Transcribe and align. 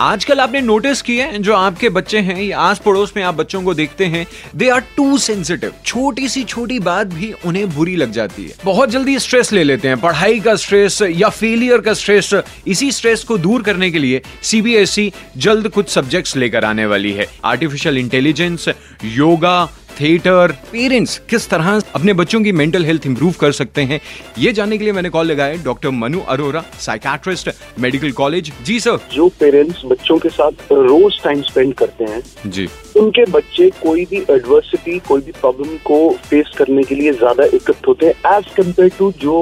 आजकल 0.00 0.40
आपने 0.40 0.60
नोटिस 0.60 1.00
किया 1.02 1.26
है, 1.26 1.38
जो 1.38 1.54
आपके 1.54 1.88
बच्चे 1.88 2.18
हैं, 2.18 2.42
या 2.42 2.58
आस 2.58 2.78
पड़ोस 2.78 3.12
में 3.16 3.22
आप 3.22 3.34
बच्चों 3.34 3.62
को 3.62 3.74
देखते 3.74 4.04
हैं 4.04 4.26
दे 4.56 4.68
आर 4.68 4.80
टू 4.96 5.16
सेंसिटिव 5.18 5.72
छोटी 5.84 6.28
सी 6.28 6.42
छोटी 6.44 6.78
बात 6.78 7.06
भी 7.06 7.32
उन्हें 7.46 7.68
बुरी 7.74 7.94
लग 7.96 8.12
जाती 8.12 8.44
है। 8.44 8.54
बहुत 8.64 8.90
जल्दी 8.90 9.18
स्ट्रेस 9.18 9.52
ले 9.52 9.62
लेते 9.64 9.88
हैं। 9.88 10.00
पढ़ाई 10.00 10.40
का 10.40 10.54
स्ट्रेस 10.56 11.00
या 11.02 11.28
फेलियर 11.28 11.80
का 11.80 11.94
स्ट्रेस 11.94 12.30
इसी 12.66 12.90
स्ट्रेस 12.92 13.24
को 13.24 13.38
दूर 13.38 13.62
करने 13.62 13.90
के 13.90 13.98
लिए 13.98 14.20
सीबीएसई 14.42 15.12
जल्द 15.36 15.68
कुछ 15.68 15.88
सब्जेक्ट्स 15.88 16.36
लेकर 16.36 16.64
आने 16.64 16.86
वाली 16.86 17.12
है। 17.12 17.26
Artificial 17.44 17.98
intelligence 17.98 18.68
yoga 19.04 19.68
theatre 20.00 20.52
parents 20.72 21.18
किस 21.30 21.48
तरह 21.50 21.70
अपने 21.94 22.12
बच्चों 22.14 22.42
की 22.42 22.52
मेंटल 22.52 22.84
हेल्थ 22.84 23.06
इंप्रूव 23.06 23.34
कर 23.40 23.52
सकते 23.52 23.82
हैं 23.82 24.00
ये 24.38 24.52
जानने 24.52 24.78
के 24.78 24.84
लिए 24.84 24.92
मैंने 24.92 25.08
कॉल 25.10 25.26
लगाया 25.26 25.62
doctor 25.64 25.90
Manu 25.92 26.20
Arora 26.28 26.64
psychiatrist 26.80 27.50
medical 27.80 28.12
college 28.12 28.52
जी 28.66 28.78
सर 28.80 28.98
जो 29.14 29.28
पेरेंट्स 29.40 29.82
बच्चों 29.86 30.18
के 30.18 30.28
साथ 30.30 30.72
रोज 30.72 31.22
टाइम 31.24 31.42
स्पेंड 31.42 31.74
करते 31.74 32.04
हैं 32.04 32.22
जी। 32.46 32.68
उनके 32.96 33.24
बच्चे 33.30 33.70
कोई 33.82 34.04
भी 34.04 34.24
एडवर्सिटी 34.30 34.98
कोई 35.08 35.20
भी 35.20 35.32
प्रॉब्लम 35.32 35.76
को 35.84 35.98
फेस 36.24 36.54
करने 36.58 36.82
के 36.82 36.94
लिए 36.94 37.12
ज़्यादा 37.14 37.44
इक्विप्ड 37.46 37.86
होते 37.88 38.06
हैं 38.06 38.36
एज 38.36 38.52
कंपेयर 38.56 38.90
टू 38.98 39.12
जो 39.20 39.36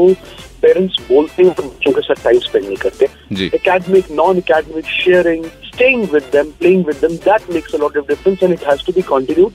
पेरेंट्स 0.65 1.01
बोलते 1.09 1.43
हैं 1.43 1.55
हम 1.61 1.69
बच्चों 1.69 1.93
के 1.93 2.01
साथ 2.09 2.25
टाइम 2.25 2.39
स्पेंड 2.49 2.65
नहीं 2.65 2.77
करते। 2.87 3.09
Academic 3.57 4.11
non 4.21 4.39
academic 4.39 4.87
sharing 4.97 5.45
staying 5.67 6.03
with 6.13 6.29
them 6.33 6.51
playing 6.59 6.85
with 6.87 6.97
them 7.05 7.17
that 7.25 7.51
makes 7.55 7.75
a 7.75 7.79
lot 7.79 7.97
of 7.99 8.07
difference 8.09 8.43
and 8.43 8.53
it 8.53 8.69
has 8.69 8.85
to 8.87 8.93
be 8.93 9.03
continued 9.09 9.53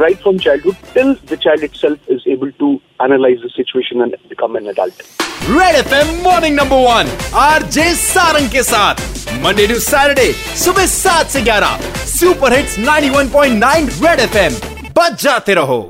right 0.00 0.18
from 0.22 0.38
childhood 0.44 0.74
till 0.94 1.12
the 1.30 1.38
child 1.42 1.64
itself 1.64 2.10
is 2.10 2.28
able 2.32 2.50
to 2.58 2.72
analyse 3.04 3.38
the 3.44 3.50
situation 3.56 4.02
and 4.02 4.14
become 4.28 4.56
an 4.56 4.66
adult 4.68 5.02
Red 5.48 5.76
FM 5.76 6.14
morning 6.24 6.54
number 6.56 6.84
1 6.90 7.34
RJ 7.38 7.88
Sarang 7.96 8.48
के 8.52 8.62
साथ। 8.62 9.02
Monday 9.42 9.66
to 9.66 9.78
Saturday 9.86 10.30
सुबह 10.62 10.86
7 10.92 11.26
से 11.32 11.42
11 11.50 11.90
super 12.12 12.56
hits 12.56 12.78
91.9 12.86 13.90
red 14.06 14.20
FM 14.20 14.56
बज 14.98 15.22
जाते 15.22 15.54
रहो। 15.54 15.80